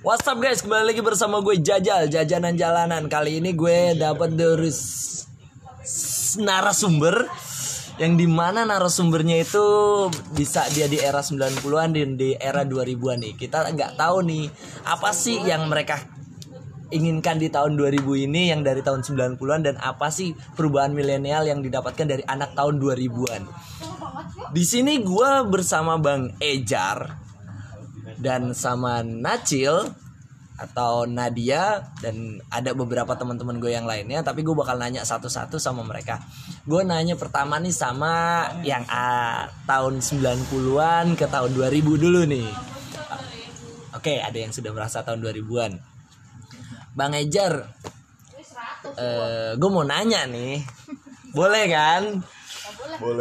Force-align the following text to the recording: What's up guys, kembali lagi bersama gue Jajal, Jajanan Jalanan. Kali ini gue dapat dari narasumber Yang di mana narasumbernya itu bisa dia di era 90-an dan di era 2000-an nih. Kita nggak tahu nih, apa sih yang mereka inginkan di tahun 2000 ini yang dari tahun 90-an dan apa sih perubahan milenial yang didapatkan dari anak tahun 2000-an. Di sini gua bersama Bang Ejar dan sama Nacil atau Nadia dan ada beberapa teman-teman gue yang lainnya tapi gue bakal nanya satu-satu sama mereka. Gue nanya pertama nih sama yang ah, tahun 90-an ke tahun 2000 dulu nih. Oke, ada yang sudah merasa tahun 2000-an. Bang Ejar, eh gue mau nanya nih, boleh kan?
What's 0.00 0.24
up 0.24 0.40
guys, 0.40 0.64
kembali 0.64 0.96
lagi 0.96 1.04
bersama 1.04 1.44
gue 1.44 1.60
Jajal, 1.60 2.08
Jajanan 2.08 2.56
Jalanan. 2.56 3.04
Kali 3.04 3.36
ini 3.36 3.52
gue 3.52 3.92
dapat 4.00 4.32
dari 4.32 4.72
narasumber 6.40 7.28
Yang 8.00 8.12
di 8.16 8.24
mana 8.24 8.64
narasumbernya 8.64 9.44
itu 9.44 9.60
bisa 10.32 10.64
dia 10.72 10.88
di 10.88 10.96
era 10.96 11.20
90-an 11.20 11.92
dan 11.92 12.16
di 12.16 12.32
era 12.32 12.64
2000-an 12.64 13.28
nih. 13.28 13.36
Kita 13.36 13.68
nggak 13.76 14.00
tahu 14.00 14.24
nih, 14.24 14.48
apa 14.88 15.12
sih 15.12 15.36
yang 15.44 15.68
mereka 15.68 16.00
inginkan 16.88 17.36
di 17.36 17.52
tahun 17.52 17.76
2000 17.76 18.00
ini 18.24 18.56
yang 18.56 18.64
dari 18.64 18.80
tahun 18.80 19.04
90-an 19.04 19.68
dan 19.68 19.76
apa 19.84 20.08
sih 20.08 20.32
perubahan 20.56 20.96
milenial 20.96 21.44
yang 21.44 21.60
didapatkan 21.60 22.08
dari 22.08 22.24
anak 22.24 22.56
tahun 22.56 22.80
2000-an. 22.80 23.42
Di 24.48 24.64
sini 24.64 24.96
gua 25.04 25.44
bersama 25.44 26.00
Bang 26.00 26.40
Ejar 26.40 27.19
dan 28.18 28.56
sama 28.56 29.04
Nacil 29.04 29.92
atau 30.60 31.08
Nadia 31.08 31.80
dan 32.04 32.36
ada 32.52 32.76
beberapa 32.76 33.16
teman-teman 33.16 33.56
gue 33.56 33.72
yang 33.72 33.88
lainnya 33.88 34.20
tapi 34.20 34.44
gue 34.44 34.52
bakal 34.52 34.76
nanya 34.76 35.08
satu-satu 35.08 35.56
sama 35.56 35.80
mereka. 35.80 36.20
Gue 36.68 36.84
nanya 36.84 37.16
pertama 37.16 37.56
nih 37.56 37.72
sama 37.72 38.44
yang 38.60 38.84
ah, 38.92 39.48
tahun 39.64 40.04
90-an 40.04 41.16
ke 41.16 41.24
tahun 41.24 41.56
2000 41.56 42.04
dulu 42.04 42.20
nih. 42.28 42.48
Oke, 43.96 44.20
ada 44.20 44.36
yang 44.36 44.52
sudah 44.52 44.70
merasa 44.70 45.00
tahun 45.00 45.24
2000-an. 45.24 45.72
Bang 46.92 47.16
Ejar, 47.16 47.72
eh 49.00 49.56
gue 49.56 49.70
mau 49.72 49.84
nanya 49.86 50.28
nih, 50.28 50.60
boleh 51.32 51.64
kan? 51.72 52.02